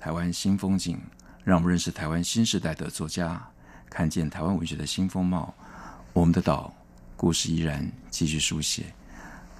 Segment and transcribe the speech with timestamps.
[0.00, 0.98] 台湾新风景，
[1.44, 3.38] 让我们认识台湾新时代的作家，
[3.90, 5.52] 看见台湾文学的新风貌。
[6.14, 6.72] 我们的岛，
[7.18, 8.84] 故事依然继续书写。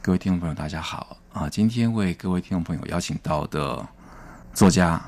[0.00, 1.46] 各位听众朋友，大家好啊！
[1.50, 3.86] 今天为各位听众朋友邀请到的
[4.54, 4.98] 作家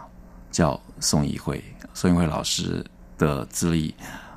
[0.50, 1.64] 叫宋怡慧。
[1.94, 2.84] 宋怡慧老师
[3.16, 3.94] 的资历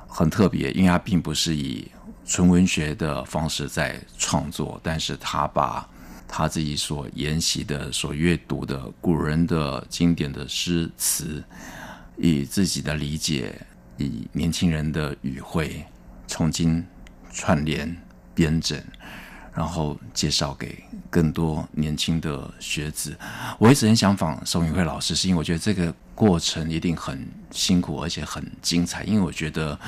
[0.08, 1.86] 很特别，因为他并不是以
[2.24, 5.86] 纯文学的方式在创作，但是他把
[6.28, 11.42] 他自己所研习的、所阅读的古人的经典的诗词，
[12.16, 13.60] 以自己的理解，
[13.96, 15.84] 以年轻人的语汇，
[16.26, 16.84] 重新
[17.32, 17.96] 串联
[18.34, 18.82] 编整，
[19.56, 23.16] 然后介绍给更多年轻的学子。
[23.58, 29.02] 我一直很想访宋怡慧老师，是因为我觉得这个过程一定很辛苦，而且很精彩。
[29.04, 29.78] 因为我觉得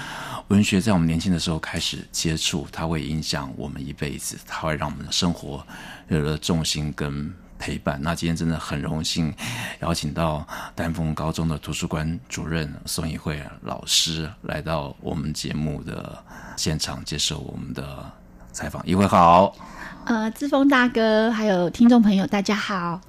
[0.48, 5.64] 文学在我们年轻的时候开始接触，它会影响我们一辈子，它会让我们的生活
[6.08, 8.00] 有了重心跟陪伴。
[8.00, 9.34] 那今天真的很荣幸
[9.80, 16.24] 邀请到丹凤高中的图书馆主任宋怡慧老师来到我们节目的
[16.56, 18.11] 现场接受我们的
[18.53, 18.87] 采访。
[18.87, 19.55] 一会好，
[20.05, 23.01] 呃，志峰大哥，还有听众朋友，大家好。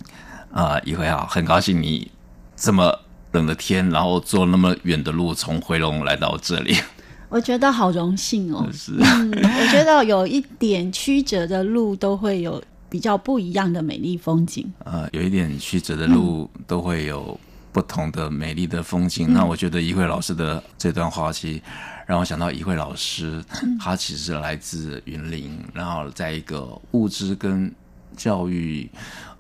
[0.52, 2.12] 呃，一会好，很高兴你
[2.56, 3.00] 这么。
[3.32, 6.76] 冷的天，然后坐那么远的路从回龙来到这里，
[7.30, 8.67] 我觉得好荣幸哦。
[8.73, 14.67] 是，嗯，我觉得有一点曲折的路都会有比较不一样的美丽风景。
[14.84, 17.40] 呃，有一点曲折的路都会有
[17.72, 19.27] 不同的美丽的风景。
[19.30, 21.61] 嗯、那我觉得一慧老师的这段话，其实
[22.05, 23.43] 让我想到一慧老师，
[23.80, 27.71] 他其实来自云林，然后在一个物质跟
[28.17, 28.89] 教育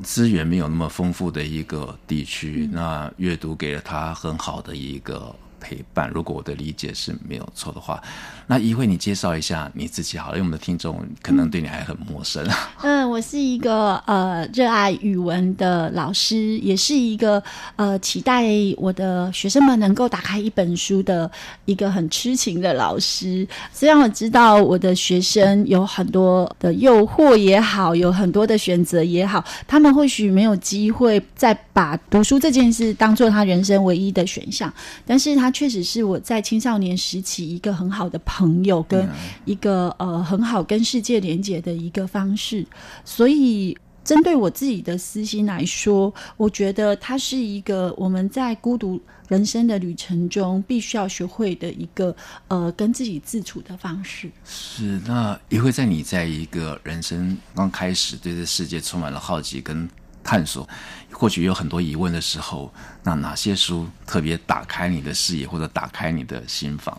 [0.03, 6.09] 资源没有那么丰富的一个地区，嗯、那阅读给了他很好的一个陪伴。
[6.13, 8.01] 如果我的理解是没有错的话，
[8.47, 12.47] 那怡慧，你介绍一下你自己好了，因为我们的听众可能对你还很陌生。
[12.81, 17.41] 嗯，我是一个呃热爱语文的老师，也是一个
[17.75, 18.45] 呃期待
[18.77, 21.29] 我的学生们能够打开一本书的
[21.65, 23.47] 一个很痴情的老师。
[23.71, 34.73] 虽然我知道我的学生有很多的诱惑也好，有很多的选择也好，他们或许没有机会再把读书这件事当做他人生唯一的选项，
[35.05, 38.79] 但是他确实是我在青少年时期一个很好的朋友。
[38.89, 39.07] 跟
[39.45, 42.65] 一个呃很好跟世界连接的一个方式，
[43.05, 52.15] 所以针对我自己的私心来说，我觉得它是一个我们在孤独人生的旅程中必须要学会的一个
[52.47, 54.31] 呃跟自己自处的方式。
[54.43, 59.87] 是，那也会在你在一个人生刚开始对这世界充满了好奇跟
[60.29, 60.69] 探索，
[61.11, 62.71] 或许有很多疑问的时候。
[63.01, 66.95] 那哪些书特别打开你的视野，或者打开你的心房？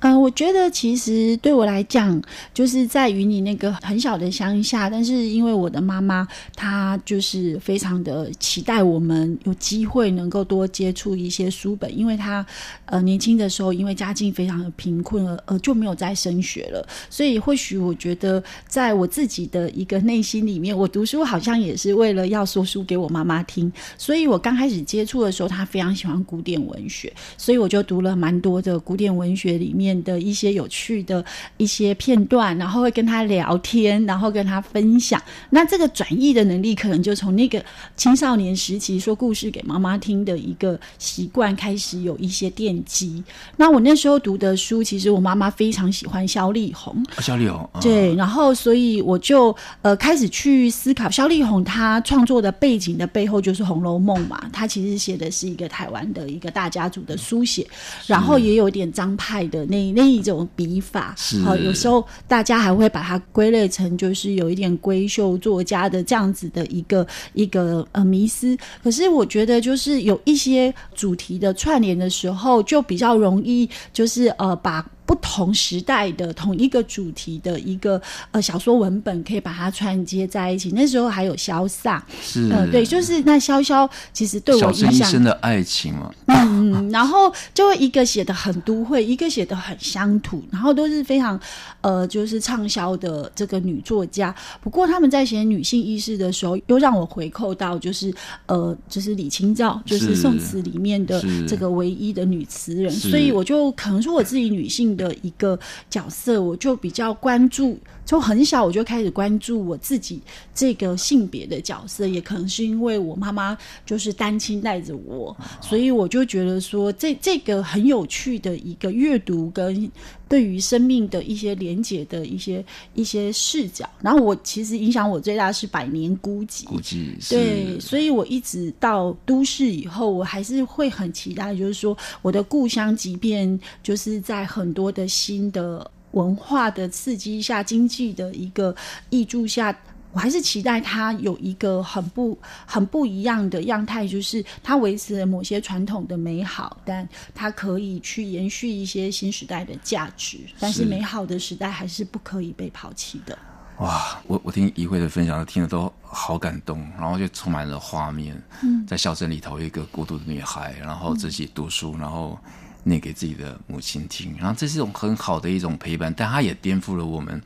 [0.00, 2.20] 呃，我觉得其实对我来讲，
[2.52, 12.44] 就是在于你那个很小的乡下，但是因为我的妈妈她就是非常的期待我们有机会能够多接触一些书本，因为她
[12.86, 25.44] 呃年轻的时候因为家境非常的贫困而呃就没有再升学了，所以或许我觉得在我自己的一个内心里面，我读书好像也是为了要说书给我妈妈听，所以我刚开始接触的时候。
[25.54, 31.24] 她非常喜欢古典文学，所以我就读了蛮多的古典文学里面的一些有趣的
[31.58, 35.22] 一些片段，然后会跟她聊天，然后跟她分享。
[35.50, 37.64] 那这个转译的能力，可能就从那个
[37.94, 43.22] 青少年时期说故事给妈妈听的一个习惯开始有一些奠基。
[43.56, 57.66] 那我那时候读的书，其实我妈妈非常喜欢萧丽红，萧丽红对，然后所以我就呃开始去思考萧丽红她创作的背景的背后就是《红楼梦》嘛，它其实写的是一个台湾的一个大家族的书写，
[58.06, 61.14] 然后也有点张派的那那一种笔法，
[61.44, 68.56] 好，有时候大家还会把它归类成就是有一点闺秀作家的这样子的一个一个呃迷思。
[68.82, 74.84] 可是我觉得就是有一些主题的串联的时候，就比较容易就是呃把。
[75.16, 78.00] 同时代的同一个主题的一个
[78.30, 80.70] 呃小说文本，可以把它串接在一起。
[80.72, 84.92] 那时候还有潇洒，是，呃，对，就是那潇潇其实对我影响。
[84.92, 91.38] 小生的爱情嘛，嗯，然后就一个写的很都会，一个写的很乡土，然后都是非常
[91.80, 94.34] 呃，就是畅销的这个女作家。
[94.62, 98.14] 不过他们在写女性意识的时候，又让我回扣到就是
[98.46, 105.58] 呃，就是李清照，就是宋词里面的这个唯一的女词人，所以我就可能说我自己女性的的一个
[105.90, 107.78] 角色，我就比较关注。
[108.06, 110.20] 从很小我就开始关注我自己
[110.54, 113.56] 这个性别的角色，也可能是因为我妈妈
[113.86, 119.90] 就是单亲带着我，所以我就觉得说这这个很有趣的一个阅读跟
[120.28, 122.64] 对于生命的一些连结的一些
[122.94, 123.88] 一些视角。
[124.00, 135.90] 然后我其实影响我最大是《百年孤寂》，孤寂对，所以我一直到都市以后，我还是会很期待，就是说我的故乡，即便就是在很多的新的。
[136.14, 138.74] 文化的刺激下，经济的一个
[139.10, 139.76] 益注下，
[140.12, 150.38] 我还是期待它有一个很不很不一样的样态，就是它维持了某些传统的美好，但它可以去延续一些新时代的价值。
[150.60, 153.36] 但是美好的时代还是不可以被抛弃的。
[153.78, 158.40] 哇，我我听怡慧的分享，听得都好感动，然后就充满了画面。
[158.62, 162.38] 嗯，在小镇里头，一个孤独的女孩，然后自己读书，嗯、然后。
[162.84, 167.42] 念给自己的母亲听，然后这是一种很好的一种陪伴，但它也颠覆了我们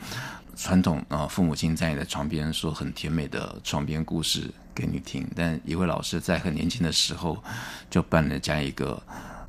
[0.57, 5.27] 传统啊，父母亲在你的床边说很甜美的床边故事给你听。
[5.37, 7.43] 但一位老师在很年轻的时候
[7.89, 9.01] 就扮了这样一个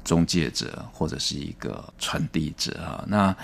[0.04, 3.04] 中介者或者是一个传递者啊。
[3.08, 3.36] 那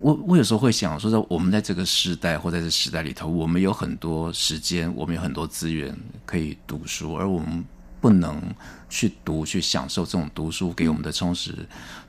[0.00, 7.64] 我我有时候会想说，在我们在这个时代或在这时代里头，我们有很多时间，我们有很多资源可以读书，而我们。
[8.00, 8.40] 不能
[8.88, 11.54] 去读、去享受这种读书给我们的充实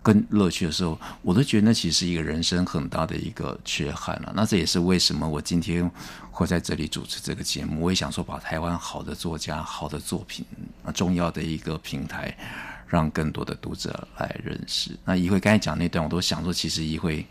[0.03, 4.31] 跟乐趣的时候，我都觉得那其实一个人生很大的一个缺憾了。
[4.35, 5.89] 那这也是为什么我今天
[6.31, 7.81] 会在这里主持这个节目。
[7.81, 10.45] 我也想说，把台湾好的作家、好的作品，
[10.93, 12.37] 重要的一个平台，
[12.87, 14.91] 让更多的读者来认识。
[15.03, 17.25] 那怡慧刚才讲那段，我都想说，其实怡慧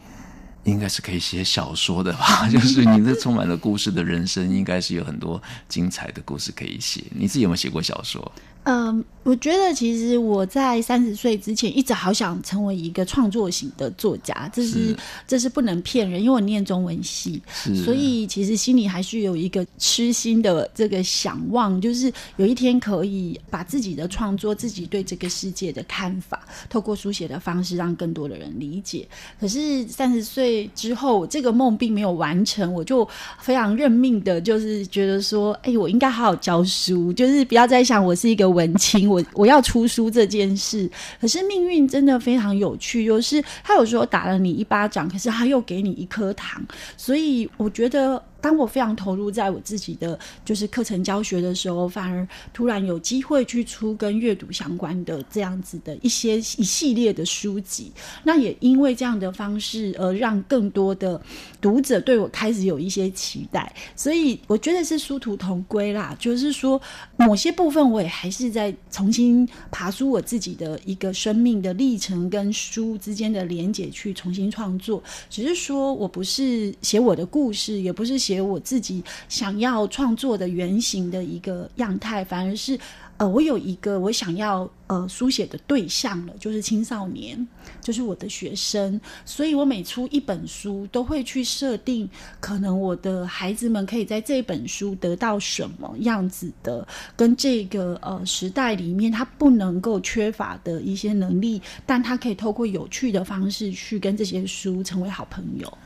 [0.67, 2.49] 应该是可以写小说的吧？
[2.51, 7.03] 就是你这充满了故事的人生，应该是有很多精彩的故事可以写。
[7.11, 8.31] 你自己有没有写过小说？
[8.69, 17.41] 嗯，我觉得其实我在三十岁之前一直好想成为一个创作型的作家，这是，是这是不能骗人，因为我念中文系，
[17.85, 29.07] 所以其实心里还是有一个痴心的这个想望，就是有一天可以把自己的创作、自己对这个世界的看法，透过书写的方式让更多的人理解。
[29.39, 33.09] 可是三十岁之后，这个梦并没有完成，我就
[33.39, 38.56] 非常认命的，就是觉得说，哎，我应该好好教书，就是不要再想我是一个。
[38.57, 46.63] 文青，我我要出书这件事，可是命运真的非常有趣，就是他有时候打了你一巴掌，可是他又给你一颗糖，
[46.97, 48.23] 所以我觉得。
[48.47, 57.91] 当我非常投入在我自己的就是课程教学的时候，反而突然有机会去出跟阅读相关的这样子的一些一系列的书籍。
[58.23, 61.21] 那也因为这样的方式，而让更多的
[61.61, 63.75] 读者对我开始有一些期待。
[63.97, 66.81] 所以我觉得是殊途同归啦，就是说
[67.17, 75.03] 某些部分我也还是在重新爬出我自己的一个生命的历程跟书之间的连结，去重新创作。
[75.29, 78.36] 只是说我不是写我的故事，也不是写。
[78.41, 82.79] 我自己想要创作的原型的一个样态，反而是
[83.19, 87.47] 呃，我有一个我想要呃书写的对象了，就是青少年，
[87.81, 89.01] 就是我的学生。
[89.25, 92.07] 所以我每出一本书，都会去设定，
[92.41, 105.79] 可能我的孩子们可以在这本书得到什么样子的，跟这个呃时代里面他不能够缺乏的一些能力，但他可以透过有趣的方式去跟这些书成为好朋友。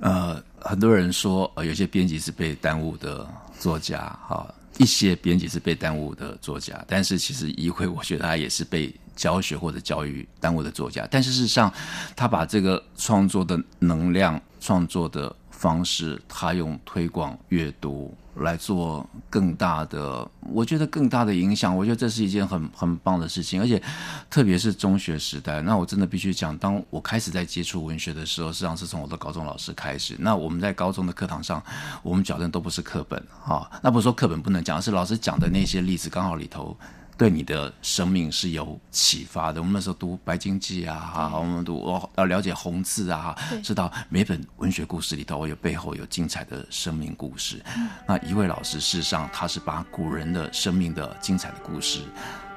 [0.00, 3.26] 呃，很多人说，呃，有些编辑是被耽误的
[3.58, 4.46] 作家，哈，
[4.78, 11.72] 一些编辑是被耽误的作家，但是其实一辉，我觉得他也是被教学或者教育耽误的作家，但是事实上，
[12.16, 18.12] 他把这个创作的能量、创作的方式，他用推广阅读。
[18.36, 23.80] 来做更大的，我觉得更大的影响，我觉得这是一件很很棒的事情，而且
[24.28, 30.16] 特别是中学时代，那我真的必须讲，当我开始在接触文学的时候，实际上是从我的高中老师开始。
[30.18, 31.62] 那我们在高中的课堂上，
[32.02, 36.76] 我们矫正都不是课本啊，那不是说课本不能讲，是老师讲的那些例子刚好里头。
[37.16, 39.60] 对你的生命是有启发的。
[39.60, 47.62] 我们那时候读《白鲸记》啊，我们读我要了解红字啊，知道每本文学故事里头有背后有精彩的生命故事。
[48.06, 52.00] 那一位老师，事实上他是把古人的生命的精彩的故事，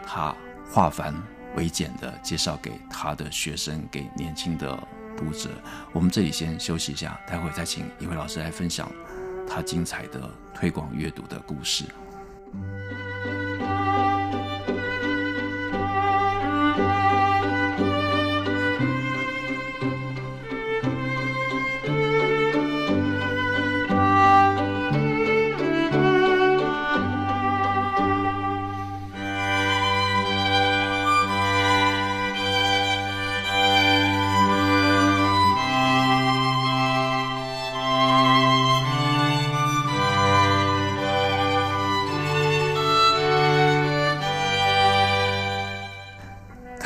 [0.05, 0.35] 他
[0.71, 1.13] 化繁
[1.55, 4.75] 为简的介绍给他的学生，给年轻的
[5.15, 5.49] 读者。
[5.93, 8.91] 我们这里先休息一下，待会再请一位老师来分享
[9.47, 11.85] 他精彩的推广阅读的故事。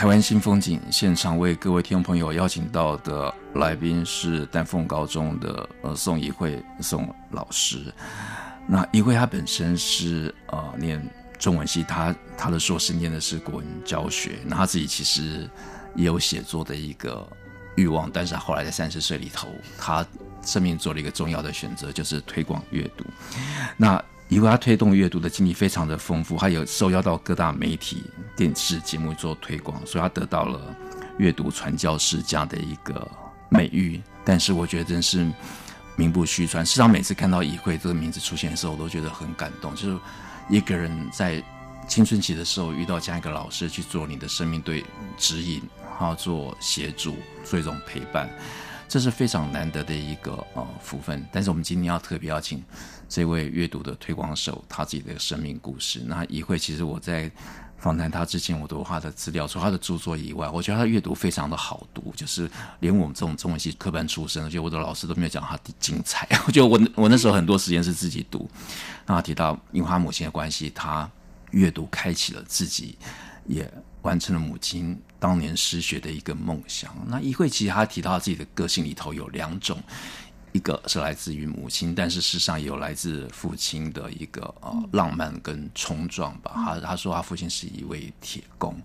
[0.01, 7.93] 台湾新风景现场为各位听众朋友邀请到的来宾是丹凤高中的呃宋怡慧宋老师。
[8.65, 10.99] 那怡慧她本身是呃念
[11.37, 14.39] 中文系，她她的硕士念的是国文教学。
[14.43, 15.47] 那她自己其实
[15.93, 17.23] 也有写作的一个
[17.75, 20.03] 欲望，但是后来在三十岁里头，她
[20.41, 23.05] 生命做了一个重要的选择，就是推广阅读。
[23.77, 28.01] 那因为他推动阅读的经历非常的丰富，他有受邀到各大媒体、
[28.33, 30.73] 电视节目做推广，所以他得到了
[31.17, 33.05] 阅读传教士这样的一个
[33.49, 34.01] 美誉。
[34.23, 35.29] 但是我觉得真是
[35.97, 36.65] 名不虚传。
[36.65, 39.75] 时常每次看到怡慧这个名字出现的时候，我都觉得很感动。
[39.75, 39.99] 就是
[40.49, 41.43] 一个人在
[41.85, 44.81] 青春期的时候遇到这样一个老师去做你的生命对
[45.17, 45.61] 指引，
[45.99, 48.29] 然后做协助，做一种陪伴。
[48.91, 52.61] 这是非常难得的一个呃福分，但是我们今天要特别邀请
[53.07, 56.01] 这位阅读的推广手，他自己的生命故事。
[56.05, 57.31] 那一会，其实我在
[57.77, 66.27] 访谈他之前，我读他的资料，除他的著作以外，我觉得他的阅读非常的好读，就是连我们这种中文系科班出身，而且我的老师都没有讲他的精彩。
[66.45, 68.45] 我觉得我我那时候很多时间是自己读。
[69.05, 71.09] 那提到，因为他母亲的关系，他
[71.51, 72.97] 阅读开启了自己，
[73.45, 73.71] 也
[74.01, 76.91] 完成了母亲当年失学的一个梦想。
[77.07, 79.77] 那一慧其实他提到自己的个性里头有两种，
[80.51, 86.51] 一个是来自于母亲，但是事实上也有来自父亲的一个呃浪漫跟冲撞吧。
[86.55, 88.75] 他他说他父亲是一位铁工，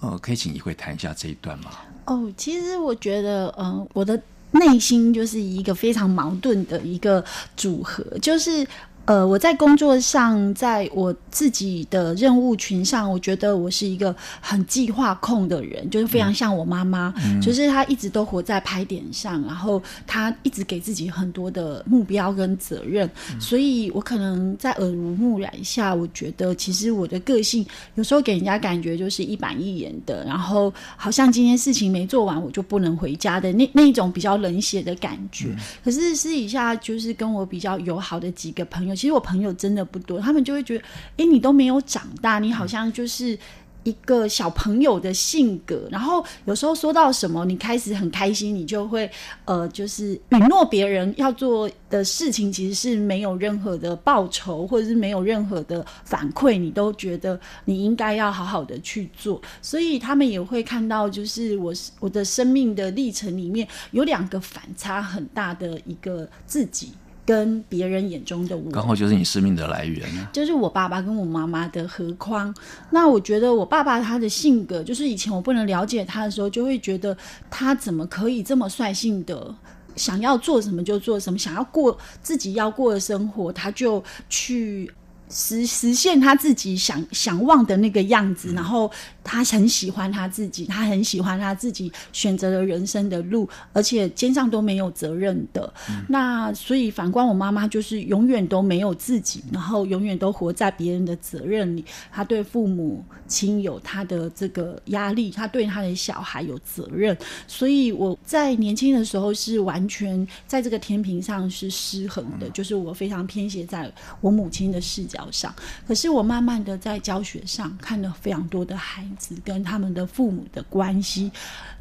[0.00, 1.70] 呃，可以请一慧谈一下这一段吗？
[2.06, 4.20] 哦，其实我觉得，嗯、呃，我的
[4.50, 7.24] 内心就是一个非常矛盾的一个
[7.56, 8.66] 组合，就是。
[9.06, 35.48] 呃，我在工作上，在我自己的任务群上，我觉得我是一个很计划控的人，就是非常像我妈妈，嗯、就是她一直都活在拍点上，然后她一直给自己很多的目标跟责任，嗯、所以我可能在耳濡目染下，我觉得其实我的个性有时候给人家感觉就是一板一眼的，然后好像今天事情没做完，我就不能回家的那那一种比较冷血的感觉。
[35.48, 38.93] 嗯、可是私底下就是跟我比较友好的几个朋友。
[38.94, 40.84] 其实我朋友真的不多，他们就会觉得，
[41.18, 43.38] 哎，你都没有长大，你好像就是
[43.82, 45.86] 一个小朋友的性格。
[45.90, 49.10] 然后有时候说到什么，你开始很开心，你就会
[49.44, 59.40] 呃，就是允诺别人要做的事情，其实是没有任何的报酬，或者是没有任何的反馈，你都觉得你应该要好好的去做。
[59.60, 66.92] 所以他们也会看到，就是我我的生命的历程里面有两个反差很大的一个自己。
[67.26, 70.28] 跟别人眼中的我，刚好就是你生命的来源呢。
[70.32, 72.54] 就是我爸爸跟我妈妈的合框。
[72.90, 77.16] 那我觉得我爸爸他的性格，就是以前我不能了解他的时候，就会觉得
[77.50, 79.54] 他怎么可以这么率性的
[79.96, 84.90] 想要做什么就做什么，想要过自己要过的生活，他就去。
[85.30, 88.90] 实实现他自己想想望的那个样子，然后
[89.22, 95.72] 他很喜欢他自己，他很喜欢他自己选择的人生的路，而且肩上都没有责任的。
[95.88, 101.84] 嗯、那所以反观我妈妈，就是永远都没有自己，然后永远都活在别人的责任里。
[102.12, 107.16] 他对父母亲有他的这个压力，他对他的小孩有责任。
[107.48, 113.90] 所以我在年轻的时候是完全在这个天平上是失衡的，嗯、就是我非常偏斜在
[114.20, 115.54] 我母亲的视角上，
[115.86, 121.30] 可是我慢慢的在教学上看了非常多的孩子跟他们的父母的关系，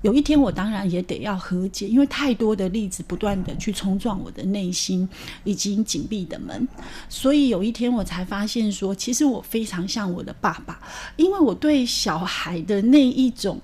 [0.04, 5.10] 有一天我当然也得要和解，因为太多的例子不断的去冲撞我的内心
[5.44, 6.68] 已经紧闭的门，
[7.10, 10.80] 所以有一天我才发现说，其实我非常像我的爸爸，
[11.16, 13.60] 因为我对小孩的那一种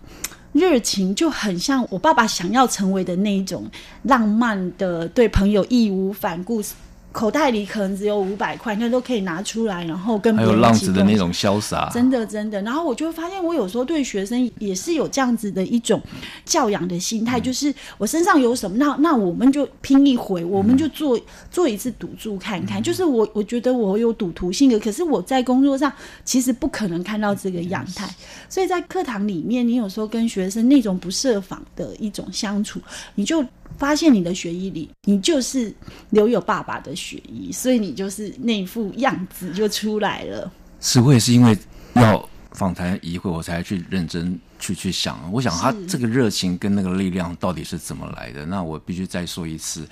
[0.51, 3.69] 热情就很像我爸爸想要成为的那一种
[4.03, 6.63] 浪漫的，对朋友义无反顾。
[7.11, 12.61] 口袋里可能只有五百块，那都可以拿出来，然后跟别人还有浪子的那种潇洒，真的真的。
[12.61, 15.99] 然后我就会发现，我有时候对学生也是有这样子的一种
[16.45, 22.79] 教养的心态，嗯、就是我身上有什么，那那我们就拼一回，我们就做、嗯、做一次赌注看看。
[22.79, 25.91] 嗯、就是我我觉得我有赌徒性格，可是我在工作上
[26.23, 28.15] 其实不可能看到这个样态，嗯、
[28.47, 32.79] 所以在课堂里面，你有时候跟学生那种不设防的一种相处，
[33.15, 33.43] 你就。
[33.77, 35.73] 发现你的血液里，你就是
[36.09, 40.51] 留有爸爸的血液，所以你就是那副样子就出来了。
[40.81, 41.57] 是，我也是因为
[41.93, 45.31] 要访谈一会，我才去认真去去想。
[45.31, 48.45] 我想他这个热情跟那个力量到底是怎么来的？
[48.45, 49.87] 那我必须再说一次，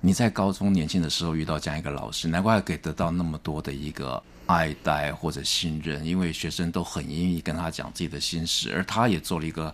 [0.00, 4.22] 你在高中年轻的时候遇到这样一个老师，难怪可以得到那么多的一个。
[4.50, 9.72] 爱戴或者信任，因为学生都很愿意跟他讲自己的心事，而他也做了一个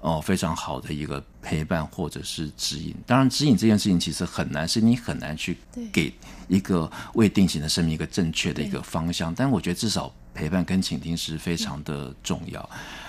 [0.00, 2.94] 哦非常好的一个陪伴或者是指引。
[3.06, 5.56] 当然，指引这件事情其实很难，是你很难去
[5.90, 6.12] 给
[6.46, 9.34] 一个未定型的生命一个正确的一个方向。
[9.34, 12.68] 但我觉得至少陪伴跟倾听是非常的重要。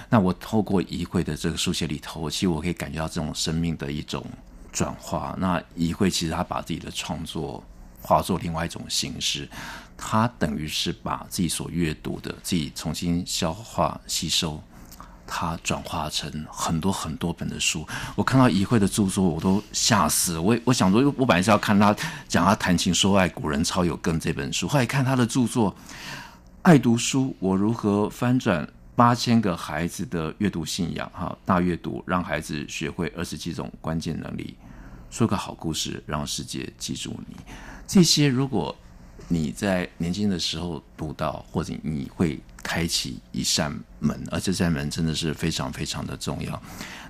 [0.09, 4.25] 那我透过仪慧的这个书写里头，其实我可以感觉到这种生命的一种
[4.71, 5.35] 转化。
[5.37, 7.61] 那仪慧其实他把自己的创作
[8.01, 9.49] 化作另外一种形式。
[10.01, 14.63] 他等于是把自己所阅读的，自己重新消化吸收，
[15.27, 17.85] 他转化成很多很多本的书。
[18.15, 20.39] 我看到仪慧的著作，我都吓死。
[20.39, 21.93] 我我想说，我本来是要看他
[22.29, 24.69] 讲他谈情说爱，古人超有梗这本书。
[24.69, 25.71] 后来看他的著作，
[26.61, 34.55] 《爱读书：我如何翻转八千个孩子的阅读信仰》哈，大阅读让孩子学会二十几种关键能力，
[35.11, 37.35] 说个好故事让世界记住你。
[37.85, 38.73] 这些如果。
[39.31, 46.61] 你在年轻的时候读到，或者你会开启一扇门，而这扇门真的是非常非常的重要。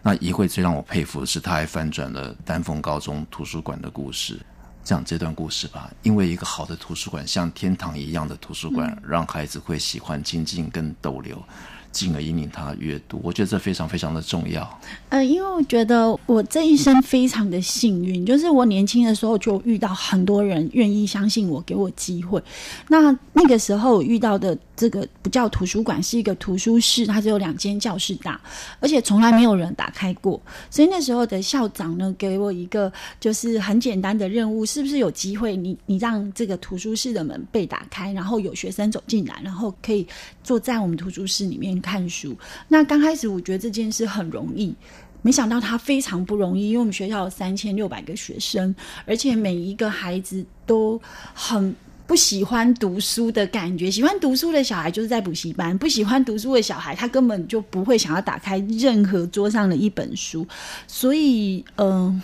[0.03, 4.38] 那一会最让我佩服的是，他还翻转了丹凤高中图书馆的故事，
[4.83, 5.89] 讲这段故事吧。
[6.03, 11.41] 因为一个好的图书馆，像天堂一样的图书馆，让孩子会喜欢亲近跟逗留。
[11.91, 14.79] 进而引领他阅读，我觉得这非常非常的重要。
[15.10, 22.41] 呃，因为我觉得我这一生非常的幸运，就是我年轻的时候就遇到很多人愿意相信我，给我机会。
[22.88, 28.39] 那那个时候遇到的这个不叫图书馆，是一个图书室，它只有两间教室大，
[28.79, 30.41] 而且从来没有人打开过。
[30.69, 40.07] 所以那时候的校长呢，给我一个就是很简单的任务，是不是有机会你你让这个图书室的门被打开，然后有学生走进来，然后可以
[40.43, 41.69] 坐在我们图书室里面。
[41.81, 44.75] 看书，那刚开始我觉得这件事很容易，
[45.21, 51.01] 没想到他非常不容易，因为我们学校有三千六百个学生，而且每一个孩子都
[51.33, 51.74] 很
[52.10, 53.92] 不喜欢读书的感觉。
[53.92, 60.48] 喜欢读书的小孩就是在补习班，不喜欢读书的小孩他根本就不会想要打开任何桌上的一本书，
[60.88, 62.19] 所以嗯。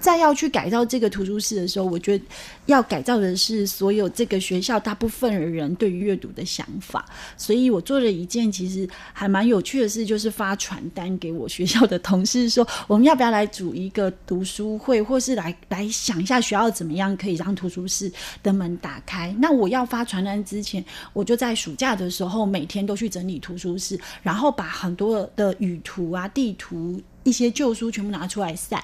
[0.00, 2.24] 在要去改造这个图书室的时候，我觉得
[2.66, 7.04] 要改造的是所有这个学校大部分的人对于阅读的想法。
[7.36, 18.10] 所以我做了一件其实还蛮有趣的事，就是发传单给我学校的同事说，我们要不要来组一个读书会，或是来来想一下学校怎么样可以让图书室
[18.42, 19.34] 的门打开。
[19.38, 28.82] 那我要发传单之前，我就在暑假的时候每天都去整理图书室，然后把很多的语图啊、地图、一些旧书全部拿出来晒。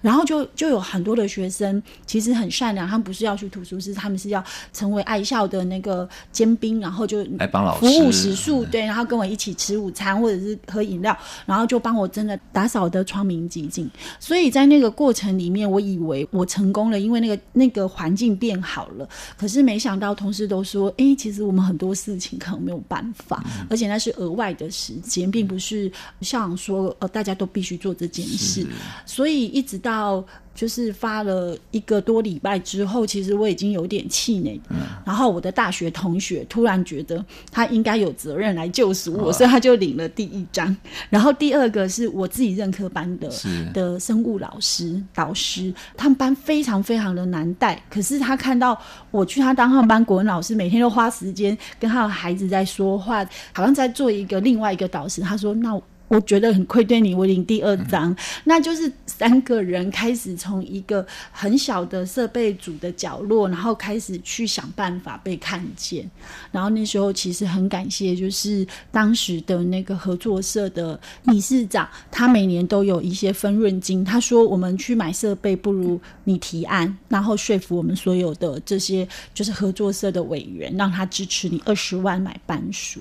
[0.00, 13.88] 然后就就有很多的学生其实很善良，他们不是要去图书室，他们是要成为爱校的那个尖兵，然后就来帮老师服务食宿，对，然后跟我一起吃午餐或者是喝饮料，然后就帮我真的打扫得窗明几净。
[14.18, 19.08] 所以在那个过程里面，我以为我成功了，因为那个那个环境变好了。
[19.36, 25.90] 可是没想到同事都说，哎，其实我们很多事情可能没有办法，嗯、而且那是额外的时间，并不是
[26.22, 28.66] 校长说呃大家都必须做这件事。
[29.06, 30.24] 所以一直到。
[30.54, 34.60] 就是发了一个多礼拜之后，其实我已经有点气馁。
[34.68, 40.76] 嗯、然后我的大学同学突然觉得他应该有责任来救赎我，哦、所以他就领了第一张。
[41.08, 43.32] 然后第二个是我自己任课班的
[43.72, 47.82] 的生物老师导师，他们班非常非常的难带。
[47.88, 48.78] 可是他看到
[49.10, 55.22] 我去他当他们班国文老师，每天都花时间跟他的孩子在说话，好像在做一个另外一个导师。
[55.22, 55.80] 他说：“那。”
[56.12, 66.08] 我觉得很愧对你，我领第二张，那就是三个人开始从一个很小的设备组的角落，然后开始去想办法被看见。
[66.50, 74.04] 然后那时候其实很感谢，就是当时的那个合作社的理事长，他每年都有一些分润金。
[74.04, 83.00] 他说：“我们去买设备，不如你提案，然后说服我们所有的这些就是合作社的委员，让他支持你二十万买班书。”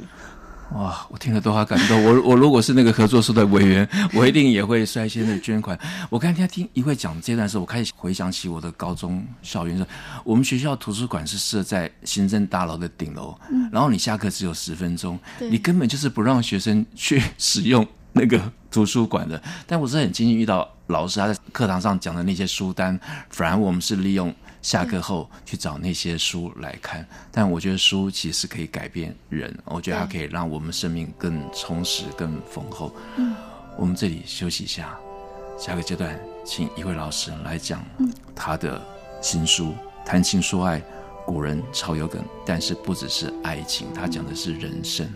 [0.74, 2.04] 哇，我听了都好感动。
[2.04, 5.78] 我 我如果是那个合作社的委员， 我一定也会率先的捐款。
[6.10, 9.86] 我刚才听一会讲这段时候，我开始回想起我的高中校园。
[10.24, 19.42] 我们学校图书馆是设在行政大楼的顶楼，嗯、然后你下课只有十分钟，你根本就是不让学生去使用那个图书馆的。
[19.68, 22.98] 但我是很庆幸遇到老师他在课堂上讲的那些书单，
[23.30, 24.34] 反而我们是利用。
[24.62, 32.96] 下课后去找那些书来看，但我觉得书其实可以改变人，我觉得它可以让我们生命更充实、更丰厚。
[33.18, 33.36] 嗯，
[33.78, 34.98] 我们这里休息一下，
[35.58, 37.84] 下个阶段请一位老师来讲
[38.36, 38.80] 他的
[39.22, 39.70] 新书
[40.06, 40.80] 《谈情说爱》，
[41.26, 45.10] 古人超有梗，但是不只是爱情，他讲的是人生。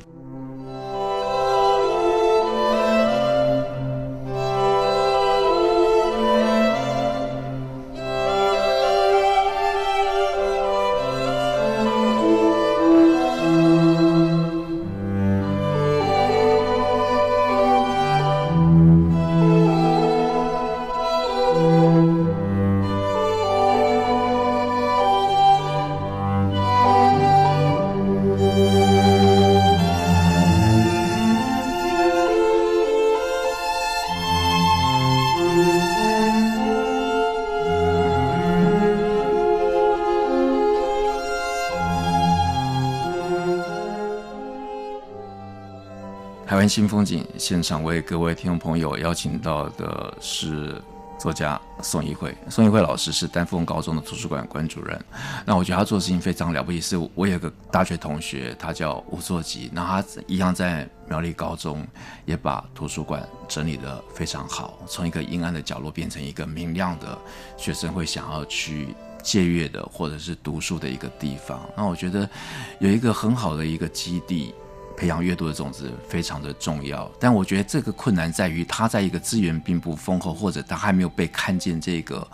[46.47, 50.79] 台湾新风景现场为各位听众朋友邀请到的是
[51.17, 52.38] 作家宋怡慧。
[52.51, 55.03] 宋怡慧老师是丹凤高中的图书馆馆主任。
[55.43, 56.79] 那我觉得他做事情非常了不起。
[56.79, 61.84] 是我有个大学同学，他叫吴作吉，那他一样在苗栗高中
[62.25, 67.17] 也把图书馆整理得非常好，从一个阴暗的角落变成一个明亮的
[67.58, 68.89] 学生会想要去
[69.23, 71.60] 借阅的或者是读书的一个地方。
[71.75, 72.29] 那我觉得
[72.77, 74.53] 有一个很好的一个基地。
[74.97, 82.25] 培养阅读的种子非常的重要，但我觉得这个困难在于，他在一个资源并不丰厚，或者他还没有被看见这个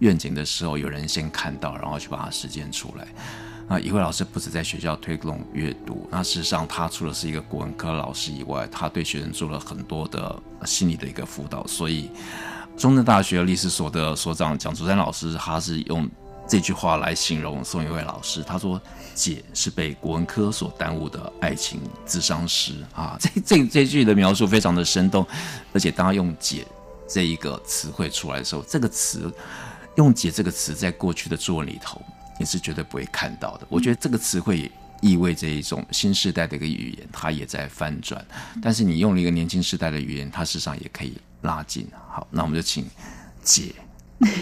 [0.00, 3.06] 愿景的时候，有人先看到，然后去把它实践出来。
[3.68, 11.66] 那一位老师不止在学校推动阅读，那事实上他除了是一个国文科老师以外，他对学生做了很多的心理的一个辅导。
[11.66, 12.10] 所以，
[12.76, 16.08] 中正大学历史所的所长蒋竹山老师，他是用。
[16.48, 18.80] 这句话来形容宋一伟老师，他说
[19.14, 23.18] ：“姐是被国文科所耽误的爱情智商师啊。
[23.20, 25.26] ”这这这句的描述非常的生动，
[25.74, 26.66] 而且当他用“姐”
[27.06, 29.30] 这一个词汇出来的时候，这个词
[29.96, 32.00] 用“姐”这个词在过去的作文里头
[32.40, 33.66] 你是绝对不会看到的。
[33.68, 38.24] 我觉得这个词汇也意味着一种新时代的一个语言，它也在翻转。
[38.62, 41.86] 但是你用了一个年轻时代的语言，它事实上也可以拉近。
[42.08, 42.86] 好，那我们就请
[43.42, 43.74] 姐。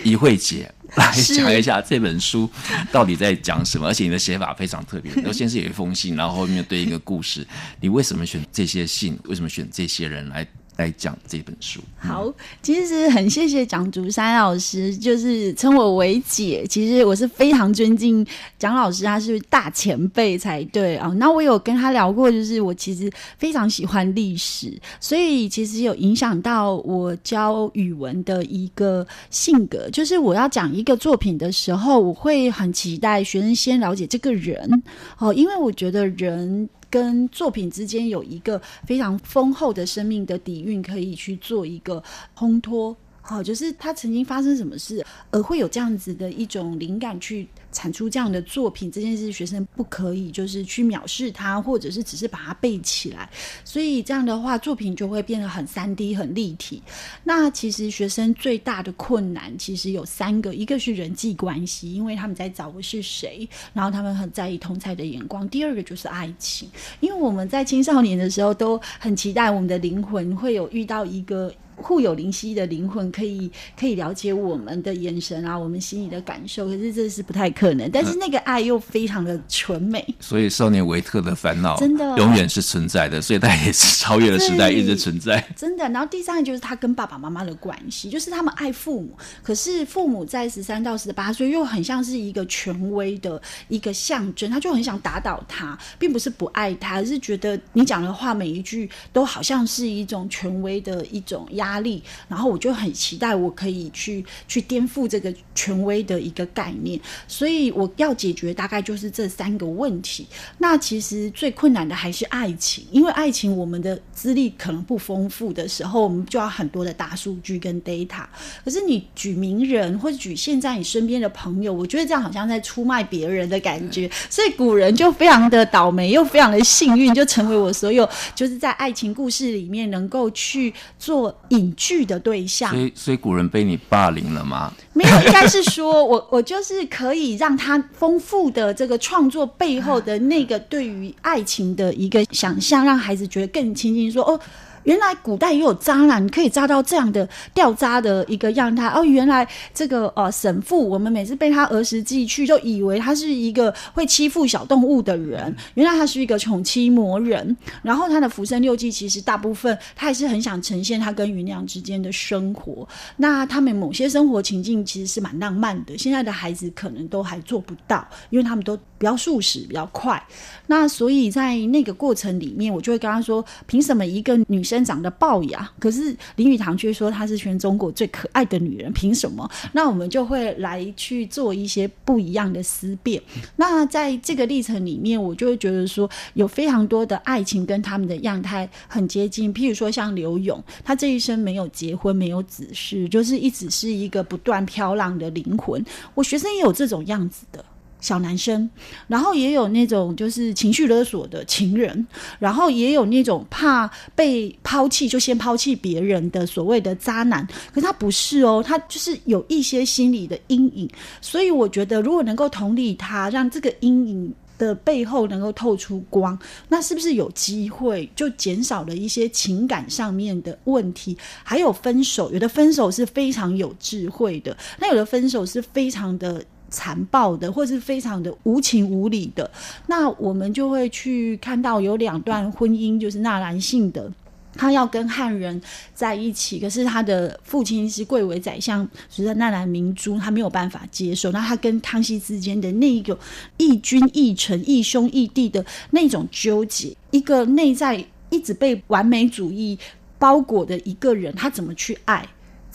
[0.04, 2.48] 怡慧姐来讲一下这本书
[2.90, 5.12] 到底在讲什么，而且你的写法非常特别。
[5.16, 7.46] 然后先是有一封信，然后后面对一个故事，
[7.80, 9.18] 你为什么选这些信？
[9.24, 10.46] 为什么选这些人来？
[10.76, 11.80] 来讲这本书。
[11.96, 16.64] 好，其实很谢谢蒋竹山老师，就是称我为姐。
[16.68, 18.24] 其实我是非常尊敬
[18.58, 21.08] 蒋老师，他是大前辈才对啊。
[21.18, 29.88] 那我有跟他聊过，就是我其实非常喜欢历史，所以其实有影响到我教语文的一个性格。
[29.90, 34.82] 就是我要讲一个作品的时候，我会很期待学生先了解这个人
[35.18, 36.68] 哦，因为我觉得人。
[36.90, 42.02] 跟作品之间有一个非常丰厚的生命的底蕴，可以去做一个
[42.36, 42.96] 烘托。
[43.28, 48.88] 好，就是他曾经发生什么事，而会有这样子的一种灵感去产出这样的作品。
[48.88, 53.28] 这件事学生不可以就是去藐视他，或者是只是把它背起来。
[53.64, 56.80] 所以这样的话，作品就会变得很三 D、很立体。
[57.24, 65.48] 那其实学生最大的困难其实有三个，一个是人际关系，因为他们在找的是谁，然后他们很在意同侪的眼光。
[65.48, 66.68] 第二个就是爱情，
[67.00, 71.52] 因为我们在青少年的时候都很期待我们的灵魂会有遇到一个。
[71.76, 77.90] 互有灵犀的灵魂可以可以了解我们的眼神啊，我们心里的感受，可是这是不太可能。
[77.90, 85.46] 但是那个爱又非常的纯美，所以少年维特的烦恼真的永远是存在的，所以他也是超越了时代，一直存在。
[85.54, 85.86] 真的。
[85.90, 89.10] 然后第三个就是他跟爸爸妈妈的关系，就是他们爱父母，
[89.42, 101.65] 可是父母在十三到十八岁又很像是一个权威的一个象征，他就很想打倒他，并不是不爱他，而是觉得你讲的话每一句都好像是一种权威的一种压。
[101.66, 110.26] 压力，然后我就很期待我可以去去颠覆这个权威的一个概念，所以我要解决大概就是这三个问题。
[110.58, 118.24] 那其实最困难的还是爱情，因为爱情我们的资历可能不丰富的时候，我们就要很多的大数据跟 data。
[118.64, 124.08] 可是你举名人或者举现在你身边的朋友，我觉得这样好像在出卖别人的感觉。
[124.30, 132.70] 所以古人就非常的倒霉，又非常的幸运，就成为我所有就是在爱情故事里面能够去做隐居的对象。
[132.70, 134.72] 所以，所以古人被你霸凌了吗？
[134.96, 144.10] 没有，应该是说 我我就是可以让他丰富的这个创作背后的那个对于爱情的一个想象，让孩子觉得更亲近。
[144.10, 144.40] 说哦。
[144.86, 148.86] 原来古代也有渣男，可以渣到这样的掉渣的一个样态。
[148.86, 155.52] 哦，原来这个呃神父，我们每次被他儿时记去，就以为他是一个会欺负小动物的人。
[155.74, 157.56] 原来他是一个宠妻魔人。
[157.82, 162.86] 然后他的《浮生六记》其实大部分他也是很想呈现他跟芸娘之间的生活。
[163.16, 170.22] 那他们某些生活情境其实是蛮浪漫的，现在的孩子可能都还做不到，因为他们都比较速食，比较快。
[170.68, 174.86] 那所以在那个过程里面，我就会跟他说：凭什么一个女生？
[174.86, 179.50] 长得龅牙，可是林语堂却说她是全中国最可爱的女人，凭什么？
[179.72, 183.20] 那我们就会来去做一些不一样的思辨。
[183.56, 189.52] 那在这个历程里面，我就会觉得说，有非常多的爱情跟他们的样态很接近。
[189.52, 195.84] 譬如说，像刘勇，他这一生没有结婚，没有子嗣，就是一直是一个不断飘浪的灵魂。
[196.14, 197.64] 我学生也有这种样子的。
[198.06, 198.70] 小男生，
[199.08, 202.06] 然后也有那种就是情绪勒索的情人，
[202.38, 207.44] 然后也有那种怕被抛弃就先抛弃别人的所谓的渣男。
[207.74, 210.88] 可是他不是哦，他就是有一些心理的阴影。
[211.20, 216.38] 所以我觉得，如果能够同理他，让这个阴影的背后能够透出光，
[216.68, 221.18] 那是不是有机会就减少了一些情感上面的问题？
[221.42, 226.44] 还有分手，有的分手是非常有智慧的，那有的分手是非常的。
[226.68, 229.50] 残暴的，或是非常的无情无理的，
[229.86, 234.10] 那我们就会去看到有两段婚姻，就是纳兰性德，
[234.54, 235.60] 他要跟汉人
[235.94, 241.30] 在一起，可是他的父亲是贵为宰相，所以纳兰明珠他没有办法接受。
[241.30, 243.16] 那他跟康熙之间的那一个
[243.58, 249.78] 义君义臣、义兄义弟的那种纠结，一个内在一直被完美主义
[250.18, 252.26] 包裹的一个人，他怎么去爱？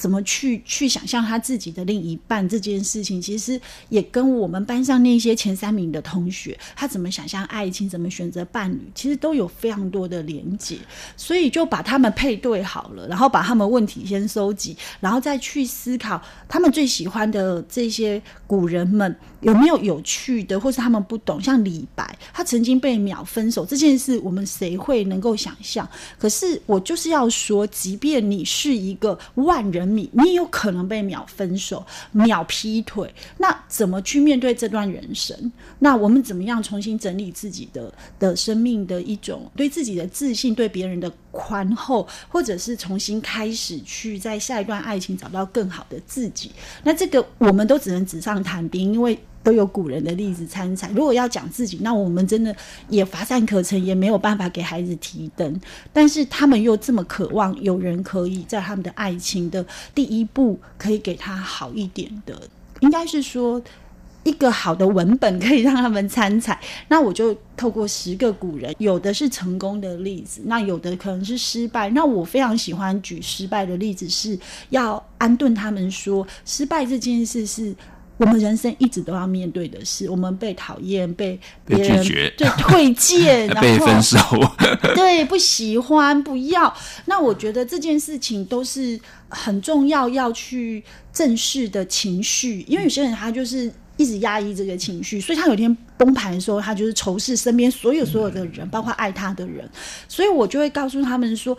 [0.01, 10.79] 怎么去去想象他自己的另一半这件事情，其实也跟我们班上那些前三名的同学，他怎么想象爱情，怎么选择伴侣，其实都有非常多的连接。
[11.15, 21.39] 所以就把他们配对好了，然后把他们问题先收集，然后再去思考他们最喜欢的这些古人们有没有有趣的，或是他们不懂。
[21.39, 25.87] 像李白，他曾经被秒分手这件事，我们谁会能够想象？
[26.17, 29.90] 可是我就是要说，即便你是一个万人。
[29.95, 35.51] 你你有可能被秒分手、秒劈腿，那怎么去面对这段人生？
[35.79, 46.51] 那我们怎么样重新整理自己的的生命的一种对自己的自信、对别人的宽厚，或者是重新开始去在下一段爱情找到更好的自己？
[46.83, 49.17] 那这个我们都只能纸上谈兵，因为。
[49.43, 50.89] 都有古人的例子参采。
[50.93, 52.55] 如果要讲自己，那我们真的
[52.89, 55.59] 也乏善可陈，也没有办法给孩子提灯。
[55.91, 62.39] 但是他们又这么渴望有人可以在他们的爱情的第一步，可以给他好一点的，
[62.81, 63.61] 应该是说
[64.23, 66.59] 一个好的文本可以让他们参采。
[66.87, 71.89] 那我就透过十个古人，有的是成功的例子，那有的可能是失败。
[71.89, 74.37] 那我非常喜欢举失败的例子，是
[74.69, 77.75] 要安顿他们说，失败这件事是。
[78.21, 82.05] 我们人生一直都要面对的是，我们被讨厌、被别人
[82.37, 84.17] 对推荐， 然后被分手，
[84.93, 86.71] 对不喜欢、不要。
[87.05, 99.67] 那我觉得这件事情都是很重要要去正视的情绪，因为有些人他就是一直压抑这个情绪，所以他有一天崩盘的时候，他就是仇视身边所有所有的人，嗯、包括爱他的人。
[100.07, 101.57] 所以我就会告诉他们说。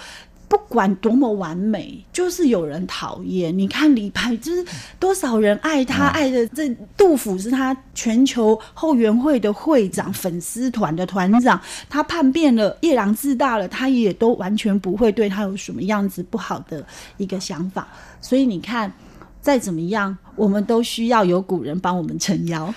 [0.53, 3.59] 不管多么完美，就是有人讨厌。
[3.59, 4.63] 你看李白，就是
[4.99, 11.59] 多少人爱他，爱的这杜甫是他全球后援会的会长，粉丝团的团长。
[11.89, 16.85] 他叛变了，夜郎自大了，他也都完全不会对他有什么样子不好的
[17.17, 17.89] 一个想法。
[18.21, 18.93] 所以你看，
[19.41, 22.75] 再怎么样，我们都需要有古人帮我们撑腰。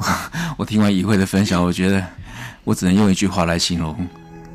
[0.56, 2.02] 我听完仪慧的分享，我觉得
[2.64, 3.94] 我只能用一句话来形容：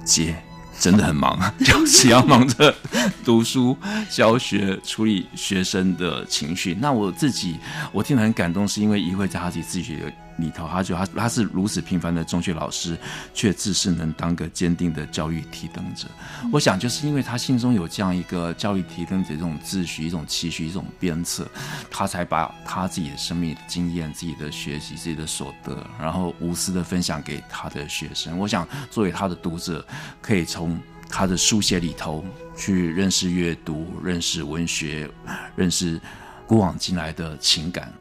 [0.03, 0.35] 姐。
[0.83, 2.75] 真的很忙， 就是要忙着
[3.23, 3.77] 读书、
[4.09, 6.77] 教学、处理学生的情绪。
[6.81, 7.55] 那我自己，
[7.93, 9.97] 我听得很感动，是因为一会在他自己自己
[10.37, 12.97] 里头，他就他他是如此平凡的中学老师，
[13.33, 16.07] 却自是能当个坚定的教育提灯者。
[16.51, 21.47] 我想，就是因为他心中有这样一个教育提灯者这种秩序、一种期许、一种鞭策，
[21.91, 28.37] 他才把他自己的生命的经验、自己的学习、自己的所得，然后无私的分享给他的学生。
[28.39, 29.85] 我想，作为他的读者，
[30.21, 32.25] 可以从他的书写里头
[32.57, 35.09] 去认识阅读、认识文学、
[35.55, 36.01] 认识。
[36.47, 37.91] 古往今来的情感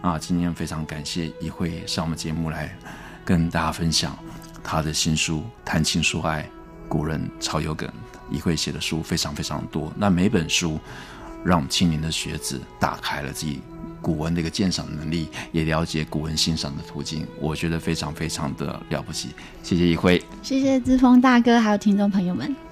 [0.00, 2.74] 啊，今天非常感谢一慧上我们节目来
[3.24, 4.18] 跟大家分享
[4.62, 6.42] 他的新书《谈情说爱》，
[6.88, 7.88] 古人超有梗。
[8.30, 10.80] 一慧写的书非常非常多，那每本书
[11.44, 13.60] 让我们青年的学子打开了自己
[14.00, 19.28] 古文的一个鉴赏能力，也了解古文欣赏的途径，我觉得非常非常的了不起。
[19.62, 22.71] 谢谢怡慧，谢谢志峰大哥，还有听众朋友们。